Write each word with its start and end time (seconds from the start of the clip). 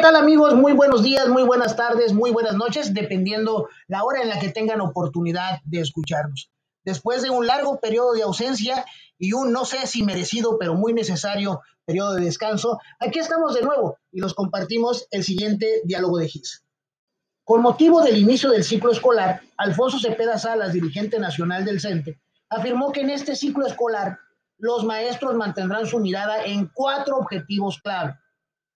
tal 0.00 0.16
amigos? 0.16 0.54
Muy 0.54 0.72
buenos 0.72 1.02
días, 1.02 1.28
muy 1.28 1.44
buenas 1.44 1.76
tardes, 1.76 2.12
muy 2.12 2.32
buenas 2.32 2.54
noches, 2.54 2.92
dependiendo 2.92 3.68
la 3.86 4.02
hora 4.02 4.22
en 4.22 4.28
la 4.28 4.40
que 4.40 4.48
tengan 4.48 4.80
oportunidad 4.80 5.60
de 5.64 5.80
escucharnos. 5.80 6.50
Después 6.84 7.22
de 7.22 7.30
un 7.30 7.46
largo 7.46 7.78
periodo 7.78 8.14
de 8.14 8.22
ausencia 8.22 8.84
y 9.16 9.32
un 9.32 9.52
no 9.52 9.64
sé 9.64 9.86
si 9.86 10.02
merecido, 10.02 10.58
pero 10.58 10.74
muy 10.74 10.92
necesario 10.92 11.60
periodo 11.84 12.14
de 12.14 12.24
descanso, 12.24 12.78
aquí 12.98 13.20
estamos 13.20 13.54
de 13.54 13.62
nuevo 13.62 13.98
y 14.10 14.20
los 14.20 14.34
compartimos 14.34 15.06
el 15.12 15.22
siguiente 15.22 15.82
diálogo 15.84 16.18
de 16.18 16.28
GIS. 16.28 16.64
Con 17.44 17.62
motivo 17.62 18.02
del 18.02 18.16
inicio 18.16 18.50
del 18.50 18.64
ciclo 18.64 18.90
escolar, 18.90 19.42
Alfonso 19.56 20.00
Cepeda 20.00 20.38
Salas, 20.38 20.72
dirigente 20.72 21.20
nacional 21.20 21.64
del 21.64 21.80
CENTE, 21.80 22.20
afirmó 22.48 22.90
que 22.90 23.02
en 23.02 23.10
este 23.10 23.36
ciclo 23.36 23.66
escolar 23.66 24.18
los 24.58 24.84
maestros 24.84 25.34
mantendrán 25.36 25.86
su 25.86 26.00
mirada 26.00 26.42
en 26.44 26.70
cuatro 26.74 27.18
objetivos 27.18 27.78
clave 27.82 28.14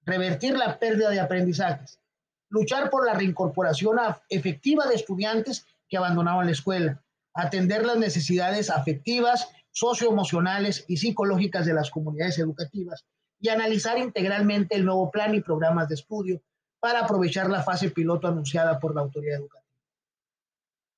revertir 0.04 0.56
la 0.56 0.78
pérdida 0.78 1.10
de 1.10 1.20
aprendizajes, 1.20 2.00
luchar 2.48 2.90
por 2.90 3.06
la 3.06 3.14
reincorporación 3.14 3.98
efectiva 4.28 4.86
de 4.86 4.94
estudiantes 4.94 5.66
que 5.88 5.96
abandonaban 5.96 6.46
la 6.46 6.52
escuela, 6.52 7.02
atender 7.32 7.84
las 7.84 7.98
necesidades 7.98 8.70
afectivas, 8.70 9.48
socioemocionales 9.72 10.84
y 10.88 10.98
psicológicas 10.98 11.66
de 11.66 11.74
las 11.74 11.90
comunidades 11.90 12.38
educativas 12.38 13.04
y 13.40 13.48
analizar 13.48 13.98
integralmente 13.98 14.76
el 14.76 14.84
nuevo 14.84 15.10
plan 15.10 15.34
y 15.34 15.40
programas 15.40 15.88
de 15.88 15.96
estudio 15.96 16.40
para 16.78 17.00
aprovechar 17.00 17.50
la 17.50 17.62
fase 17.62 17.90
piloto 17.90 18.28
anunciada 18.28 18.78
por 18.78 18.94
la 18.94 19.00
autoridad 19.00 19.38
educativa. 19.38 19.64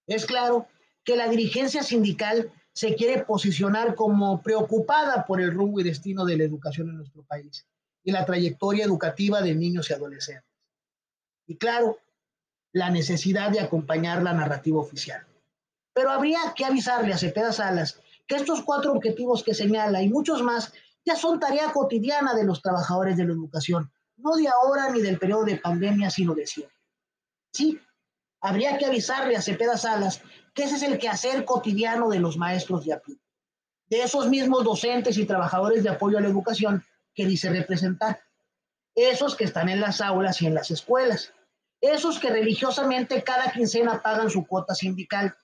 Es 0.07 0.27
claro 0.27 0.67
que 1.05 1.17
la 1.17 1.29
dirigencia 1.29 1.83
sindical 1.83 2.53
se 2.73 2.95
quiere 2.95 3.25
posicionar 3.25 3.95
como 3.95 4.43
preocupada 4.43 5.25
por 5.25 5.41
el 5.41 5.53
rumbo 5.53 5.81
y 5.81 5.85
destino 5.85 6.25
de 6.25 6.37
la 6.37 6.45
educación 6.45 6.91
en 6.91 6.97
nuestro 6.99 7.23
país 7.23 7.67
y 8.07 8.13
la 8.13 8.25
trayectoria 8.25 8.85
educativa 8.85 9.43
de 9.43 9.53
niños 9.57 9.91
y 9.91 9.93
adolescentes. 9.93 10.49
Y 11.49 11.57
claro, 11.57 11.99
la 12.73 12.89
necesidad 12.89 13.51
de 13.51 13.59
acompañar 13.59 14.23
la 14.23 14.33
narrativa 14.33 14.79
oficial. 14.79 15.27
Pero 15.93 16.11
habría 16.13 16.39
que 16.55 16.65
avisarle 16.65 17.13
a 17.13 17.19
Cepeda 17.19 17.53
Salas 17.53 18.01
que 18.29 18.37
estos 18.37 18.63
cuatro 18.63 18.93
objetivos 18.93 19.43
que 19.43 19.55
señala 19.55 20.03
y 20.03 20.09
muchos 20.09 20.41
más 20.41 20.73
ya 21.05 21.17
son 21.17 21.41
tarea 21.41 21.73
cotidiana 21.73 22.35
de 22.35 22.45
los 22.45 22.63
trabajadores 22.63 23.17
de 23.17 23.25
la 23.25 23.33
educación, 23.33 23.91
no 24.19 24.37
de 24.37 24.47
ahora 24.47 24.89
ni 24.91 25.03
del 25.03 25.19
periodo 25.19 25.45
de 25.45 25.57
pandemia, 25.57 26.09
sino 26.09 26.33
de 26.33 26.47
siempre. 26.47 26.77
Sí, 27.53 27.81
habría 28.41 28.79
que 28.79 28.87
avisarle 28.87 29.35
a 29.35 29.43
Cepeda 29.43 29.77
Salas 29.77 30.23
que 30.55 30.63
ese 30.63 30.77
es 30.77 30.83
el 30.85 30.99
quehacer 30.99 31.45
cotidiano 31.45 32.09
de 32.09 32.21
los 32.21 32.37
maestros 32.37 32.85
de 32.85 32.93
API, 32.93 33.19
de 33.89 34.03
esos 34.03 34.29
mismos 34.29 34.63
docentes 34.63 35.19
y 35.19 35.27
trabajadores 35.27 35.83
de 35.83 35.91
apoyo 35.91 36.19
a 36.19 36.21
la 36.21 36.29
educación 36.29 36.85
que 37.17 37.27
dice 37.27 37.51
representar. 37.51 38.21
Esos 38.95 39.35
que 39.35 39.45
están 39.45 39.69
en 39.69 39.81
las 39.81 40.01
aulas 40.01 40.41
y 40.43 40.47
en 40.47 40.55
las 40.55 40.71
escuelas. 40.71 41.33
Esos 41.81 42.21
que 42.21 42.31
religiosamente 42.31 43.23
cada 43.25 43.51
quincena 43.51 44.03
pagan 44.03 44.31
su 44.31 44.47
cuota 44.47 44.75
sindical. 44.75 45.35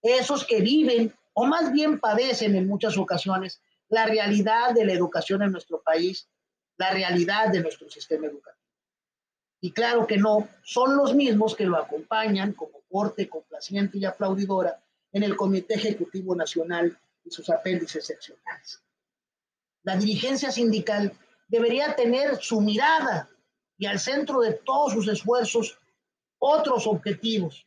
Esos 0.00 0.46
que 0.46 0.60
viven 0.60 1.12
o 1.34 1.44
más 1.44 1.72
bien 1.72 2.00
padecen 2.00 2.56
en 2.56 2.66
muchas 2.66 2.96
ocasiones 2.96 3.60
la 3.88 4.06
realidad 4.06 4.74
de 4.74 4.84
la 4.84 4.92
educación 4.92 5.42
en 5.42 5.52
nuestro 5.52 5.82
país, 5.82 6.28
la 6.76 6.90
realidad 6.90 7.50
de 7.50 7.60
nuestro 7.60 7.88
sistema 7.90 8.26
educativo. 8.26 8.58
Y 9.60 9.72
claro 9.72 10.06
que 10.06 10.18
no, 10.18 10.48
son 10.62 10.96
los 10.96 11.14
mismos 11.14 11.56
que 11.56 11.64
lo 11.66 11.76
acompañan 11.76 12.52
como 12.52 12.80
corte 12.88 13.28
complaciente 13.28 13.98
y 13.98 14.04
aplaudidora 14.04 14.80
en 15.12 15.24
el 15.24 15.36
Comité 15.36 15.74
Ejecutivo 15.74 16.36
Nacional 16.36 16.96
y 17.24 17.30
sus 17.30 17.50
apéndices 17.50 18.06
seccionales. 18.06 18.82
La 19.88 19.96
dirigencia 19.96 20.52
sindical 20.52 21.14
debería 21.46 21.96
tener 21.96 22.42
su 22.42 22.60
mirada 22.60 23.26
y 23.78 23.86
al 23.86 23.98
centro 23.98 24.42
de 24.42 24.52
todos 24.52 24.92
sus 24.92 25.08
esfuerzos 25.08 25.78
otros 26.38 26.86
objetivos 26.86 27.66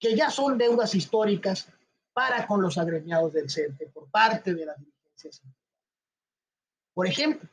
que 0.00 0.16
ya 0.16 0.30
son 0.30 0.58
deudas 0.58 0.96
históricas 0.96 1.68
para 2.12 2.44
con 2.48 2.60
los 2.60 2.76
agremiados 2.76 3.32
del 3.34 3.48
CENTE 3.48 3.86
por 3.86 4.10
parte 4.10 4.52
de 4.52 4.66
la 4.66 4.74
dirigencia 4.74 5.30
sindical. 5.30 5.62
Por 6.92 7.06
ejemplo, 7.06 7.48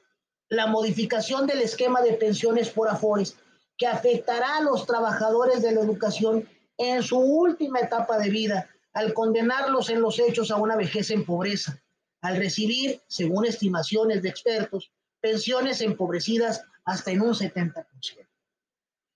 la 0.49 0.65
modificación 0.65 1.45
del 1.45 1.61
esquema 1.61 2.01
de 2.01 2.13
pensiones 2.13 2.71
por 2.71 2.89
afores 2.89 3.37
que 3.77 3.85
afectará 3.85 4.57
a 4.57 4.61
los 4.61 4.87
trabajadores 4.87 5.61
de 5.61 5.73
la 5.73 5.81
educación 5.81 6.49
en 6.75 7.03
su 7.03 7.19
última 7.19 7.81
etapa 7.81 8.17
de 8.17 8.31
vida 8.31 8.67
al 8.93 9.13
condenarlos 9.13 9.91
en 9.91 10.01
los 10.01 10.17
hechos 10.17 10.49
a 10.49 10.55
una 10.55 10.75
vejez 10.75 11.11
en 11.11 11.23
pobreza 11.23 11.79
al 12.21 12.37
recibir, 12.37 13.01
según 13.07 13.45
estimaciones 13.45 14.21
de 14.21 14.29
expertos, 14.29 14.91
pensiones 15.19 15.81
empobrecidas 15.81 16.63
hasta 16.85 17.11
en 17.11 17.21
un 17.21 17.33
70%. 17.33 17.85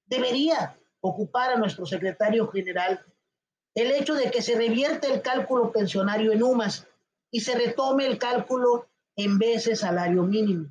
Debería 0.05 0.77
ocupar 1.01 1.51
a 1.51 1.57
nuestro 1.57 1.85
secretario 1.85 2.47
general 2.47 3.03
el 3.75 3.91
hecho 3.91 4.15
de 4.15 4.31
que 4.31 4.41
se 4.41 4.55
revierte 4.55 5.11
el 5.11 5.21
cálculo 5.21 5.71
pensionario 5.71 6.31
en 6.31 6.41
UMAS 6.41 6.87
y 7.29 7.41
se 7.41 7.55
retome 7.55 8.05
el 8.05 8.17
cálculo 8.17 8.87
en 9.15 9.37
de 9.37 9.75
salario 9.75 10.23
mínimo, 10.23 10.69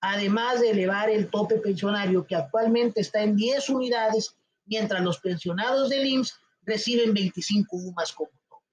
además 0.00 0.60
de 0.60 0.70
elevar 0.70 1.10
el 1.10 1.30
tope 1.30 1.58
pensionario 1.58 2.26
que 2.26 2.36
actualmente 2.36 3.00
está 3.00 3.22
en 3.22 3.36
10 3.36 3.70
unidades, 3.70 4.36
mientras 4.64 5.02
los 5.02 5.18
pensionados 5.20 5.88
del 5.90 6.06
IMSS 6.06 6.40
reciben 6.62 7.14
25 7.14 7.76
UMAS 7.76 8.12
como 8.12 8.30
tope. 8.48 8.64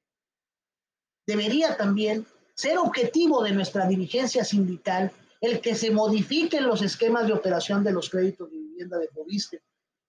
Debería 1.28 1.78
también 1.78 2.26
ser 2.56 2.78
objetivo 2.78 3.44
de 3.44 3.52
nuestra 3.52 3.88
dirigencia 3.88 4.44
sindical 4.44 5.12
el 5.42 5.60
que 5.60 5.76
se 5.76 5.92
modifiquen 5.92 6.66
los 6.66 6.82
esquemas 6.82 7.28
de 7.28 7.34
operación 7.34 7.84
de 7.84 7.92
los 7.92 8.10
créditos 8.10 8.50
de 8.50 8.58
vivienda 8.58 8.98
de 8.98 9.10
Fobiste, 9.10 9.62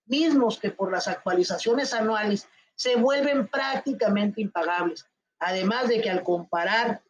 mismos 0.07 0.59
que 0.59 0.71
por 0.71 0.93
las 0.93 1.09
actualizaciones 1.09 1.93
anuales 1.93 2.47
se 2.77 2.97
vuelven 2.97 3.49
prácticamente 3.49 4.41
impagables, 4.41 5.07
además 5.41 5.89
de 5.89 6.01
que 6.01 6.11
al 6.11 6.23
comparar 6.23 7.03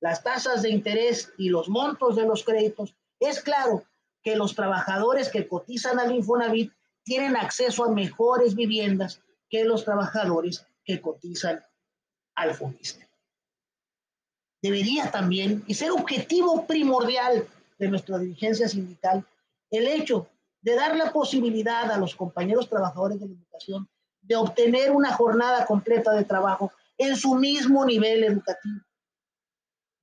las 0.00 0.22
tasas 0.22 0.62
de 0.62 0.70
interés 0.70 1.32
y 1.38 1.48
los 1.48 1.68
montos 1.68 2.16
de 2.16 2.26
los 2.26 2.44
créditos, 2.44 2.94
es 3.18 3.42
claro 3.42 3.84
que 4.22 4.36
los 4.36 4.54
trabajadores 4.54 5.28
que 5.28 5.48
cotizan 5.48 5.98
al 5.98 6.12
Infonavit 6.12 6.72
tienen 7.02 7.36
acceso 7.36 7.84
a 7.84 7.92
mejores 7.92 8.54
viviendas 8.54 9.22
que 9.48 9.64
los 9.64 9.84
trabajadores 9.84 10.66
que 10.84 11.00
cotizan 11.00 11.64
al 12.36 12.54
Fobiste 12.54 13.09
debería 14.62 15.10
también, 15.10 15.64
y 15.66 15.74
ser 15.74 15.90
objetivo 15.90 16.66
primordial 16.66 17.46
de 17.78 17.88
nuestra 17.88 18.18
dirigencia 18.18 18.68
sindical, 18.68 19.24
el 19.70 19.86
hecho 19.86 20.28
de 20.60 20.74
dar 20.74 20.96
la 20.96 21.12
posibilidad 21.12 21.90
a 21.90 21.98
los 21.98 22.14
compañeros 22.14 22.68
trabajadores 22.68 23.20
de 23.20 23.28
la 23.28 23.34
educación 23.34 23.88
de 24.20 24.36
obtener 24.36 24.90
una 24.90 25.12
jornada 25.12 25.64
completa 25.64 26.12
de 26.12 26.24
trabajo 26.24 26.72
en 26.98 27.16
su 27.16 27.34
mismo 27.34 27.86
nivel 27.86 28.22
educativo. 28.24 28.80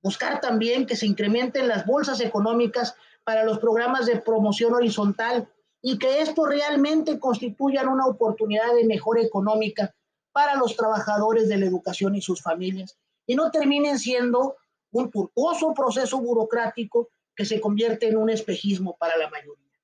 Buscar 0.02 0.40
también 0.40 0.86
que 0.86 0.96
se 0.96 1.06
incrementen 1.06 1.68
las 1.68 1.86
bolsas 1.86 2.20
económicas 2.20 2.94
para 3.24 3.44
los 3.44 3.58
programas 3.58 4.06
de 4.06 4.20
promoción 4.20 4.74
horizontal 4.74 5.48
y 5.80 5.98
que 5.98 6.20
esto 6.20 6.46
realmente 6.46 7.20
constituyan 7.20 7.88
una 7.88 8.06
oportunidad 8.06 8.74
de 8.74 8.84
mejora 8.84 9.22
económica 9.22 9.94
para 10.32 10.56
los 10.56 10.76
trabajadores 10.76 11.48
de 11.48 11.58
la 11.58 11.66
educación 11.66 12.16
y 12.16 12.22
sus 12.22 12.42
familias 12.42 12.98
y 13.28 13.36
no 13.36 13.52
terminen 13.52 14.00
siendo 14.00 14.56
un 14.90 15.10
tortuoso 15.12 15.72
proceso 15.74 16.18
burocrático 16.18 17.10
que 17.36 17.44
se 17.44 17.60
convierte 17.60 18.08
en 18.08 18.16
un 18.16 18.30
espejismo 18.30 18.96
para 18.98 19.16
la 19.16 19.30
mayoría. 19.30 19.78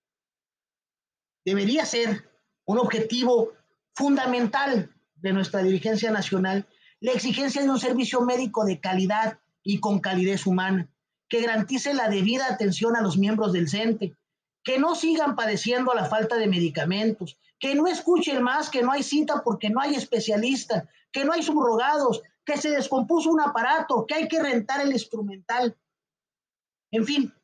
Debería 1.45 1.85
ser 1.85 2.29
un 2.65 2.79
objetivo 2.79 3.53
fundamental 3.95 4.91
de 5.15 5.33
nuestra 5.33 5.63
dirigencia 5.63 6.11
nacional 6.11 6.67
la 7.05 7.13
exigencia 7.13 7.61
de 7.61 7.69
un 7.69 7.79
servicio 7.79 8.23
médico 8.23 8.65
de 8.65 8.81
calidad 8.81 9.39
y 9.63 9.79
con 9.79 10.01
calidez 10.01 10.47
humana, 10.47 10.89
que 11.29 11.43
garantice 11.43 11.93
la 11.93 12.09
debida 12.09 12.47
atención 12.47 12.97
a 12.97 13.03
los 13.03 13.19
miembros 13.19 13.53
del 13.53 13.69
CENTE, 13.69 14.17
que 14.63 14.79
no 14.79 14.95
sigan 14.95 15.37
padeciendo 15.37 15.93
la 15.93 16.07
falta 16.07 16.37
de 16.37 16.47
medicamentos, 16.47 17.37
que 17.61 17.75
no 17.75 17.89
escuchen 17.89 18.43
más 18.43 18.71
que 18.71 18.81
no 18.83 18.91
hay 18.91 19.03
cita 19.03 19.43
porque 19.45 19.69
no 19.69 19.83
hay 19.83 19.95
especialista, 19.95 20.89
que 21.13 21.27
no 21.27 21.35
hay 21.35 21.43
subrogados, 21.43 22.23
que 22.45 22.59
se 22.59 22.71
descompuso 22.71 23.31
un 23.31 23.41
aparato, 23.41 24.05
que 24.07 24.15
hay 24.15 24.29
que 24.29 24.43
rentar 24.43 24.81
el 24.81 24.93
instrumental. 24.93 25.77
En 26.91 27.05
fin, 27.05 27.35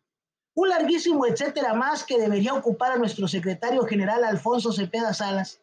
un 0.54 0.68
larguísimo 0.68 1.26
etcétera 1.26 1.74
más 1.74 2.04
que 2.04 2.18
debería 2.18 2.54
ocupar 2.54 2.92
a 2.92 2.98
nuestro 2.98 3.26
secretario 3.26 3.84
general 3.84 4.24
Alfonso 4.24 4.72
Cepeda 4.72 5.14
Salas, 5.14 5.60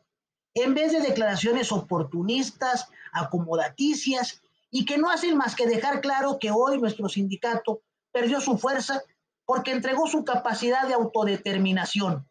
en 0.53 0.73
vez 0.73 0.91
de 0.91 1.01
declaraciones 1.01 1.71
oportunistas, 1.71 2.89
acomodaticias 3.11 4.41
y 4.71 4.85
que 4.85 4.97
no 4.97 5.09
hacen 5.09 5.37
más 5.37 5.55
que 5.55 5.67
dejar 5.67 6.01
claro 6.01 6.39
que 6.39 6.51
hoy 6.51 6.79
nuestro 6.79 7.07
sindicato 7.09 7.81
perdió 8.11 8.41
su 8.41 8.57
fuerza 8.57 9.03
porque 9.45 9.71
entregó 9.71 10.07
su 10.07 10.25
capacidad 10.25 10.87
de 10.87 10.95
autodeterminación, 10.95 12.27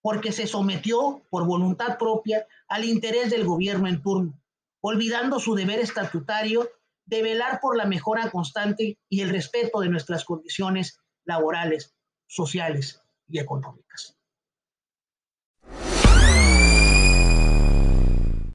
porque 0.00 0.32
se 0.32 0.46
sometió 0.46 1.22
por 1.30 1.44
voluntad 1.44 1.98
propia 1.98 2.46
al 2.68 2.84
interés 2.84 3.30
del 3.30 3.44
gobierno 3.44 3.88
en 3.88 4.00
turno 4.00 4.40
olvidando 4.80 5.40
su 5.40 5.54
deber 5.54 5.80
estatutario 5.80 6.68
de 7.06 7.22
velar 7.22 7.60
por 7.60 7.76
la 7.76 7.86
mejora 7.86 8.30
constante 8.30 8.98
y 9.08 9.20
el 9.22 9.30
respeto 9.30 9.80
de 9.80 9.88
nuestras 9.88 10.24
condiciones 10.24 11.00
laborales, 11.24 11.94
sociales 12.26 13.02
y 13.26 13.38
económicas. 13.38 14.17